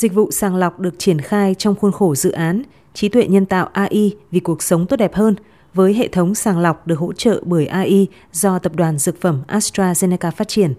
[0.00, 2.62] Dịch vụ sàng lọc được triển khai trong khuôn khổ dự án
[2.94, 5.34] trí tuệ nhân tạo AI vì cuộc sống tốt đẹp hơn
[5.74, 9.42] với hệ thống sàng lọc được hỗ trợ bởi AI do tập đoàn dược phẩm
[9.48, 10.74] AstraZeneca phát triển.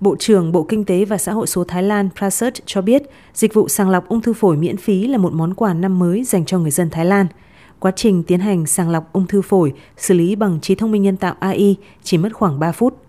[0.00, 3.02] Bộ trưởng Bộ Kinh tế và Xã hội số Thái Lan Prasert cho biết,
[3.34, 6.24] dịch vụ sàng lọc ung thư phổi miễn phí là một món quà năm mới
[6.24, 7.26] dành cho người dân Thái Lan.
[7.78, 11.02] Quá trình tiến hành sàng lọc ung thư phổi xử lý bằng trí thông minh
[11.02, 13.01] nhân tạo AI chỉ mất khoảng 3 phút.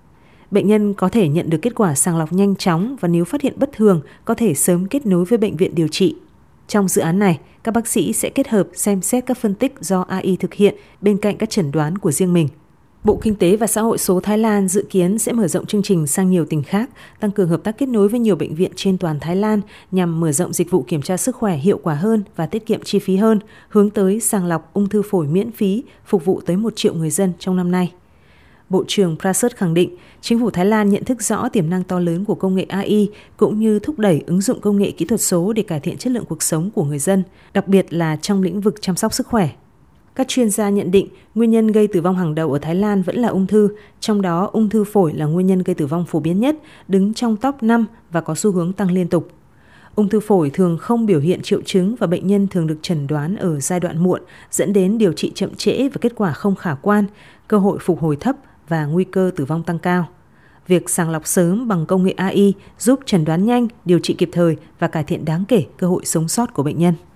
[0.54, 3.42] Bệnh nhân có thể nhận được kết quả sàng lọc nhanh chóng và nếu phát
[3.42, 6.16] hiện bất thường có thể sớm kết nối với bệnh viện điều trị.
[6.68, 9.74] Trong dự án này, các bác sĩ sẽ kết hợp xem xét các phân tích
[9.80, 12.48] do AI thực hiện bên cạnh các chẩn đoán của riêng mình.
[13.04, 15.84] Bộ Kinh tế và Xã hội số Thái Lan dự kiến sẽ mở rộng chương
[15.84, 18.72] trình sang nhiều tỉnh khác, tăng cường hợp tác kết nối với nhiều bệnh viện
[18.76, 21.96] trên toàn Thái Lan nhằm mở rộng dịch vụ kiểm tra sức khỏe hiệu quả
[21.96, 25.52] hơn và tiết kiệm chi phí hơn, hướng tới sàng lọc ung thư phổi miễn
[25.52, 27.92] phí, phục vụ tới một triệu người dân trong năm nay.
[28.70, 32.00] Bộ trưởng Prasert khẳng định, chính phủ Thái Lan nhận thức rõ tiềm năng to
[32.00, 35.22] lớn của công nghệ AI cũng như thúc đẩy ứng dụng công nghệ kỹ thuật
[35.22, 37.24] số để cải thiện chất lượng cuộc sống của người dân,
[37.54, 39.50] đặc biệt là trong lĩnh vực chăm sóc sức khỏe.
[40.16, 43.02] Các chuyên gia nhận định nguyên nhân gây tử vong hàng đầu ở Thái Lan
[43.02, 46.06] vẫn là ung thư, trong đó ung thư phổi là nguyên nhân gây tử vong
[46.06, 46.56] phổ biến nhất,
[46.88, 49.32] đứng trong top 5 và có xu hướng tăng liên tục.
[49.96, 53.08] Ung thư phổi thường không biểu hiện triệu chứng và bệnh nhân thường được chẩn
[53.08, 56.56] đoán ở giai đoạn muộn, dẫn đến điều trị chậm trễ và kết quả không
[56.56, 57.06] khả quan,
[57.48, 58.36] cơ hội phục hồi thấp
[58.68, 60.08] và nguy cơ tử vong tăng cao.
[60.68, 64.30] Việc sàng lọc sớm bằng công nghệ AI giúp chẩn đoán nhanh, điều trị kịp
[64.32, 66.94] thời và cải thiện đáng kể cơ hội sống sót của bệnh nhân.